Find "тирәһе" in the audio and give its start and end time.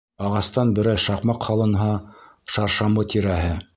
3.15-3.53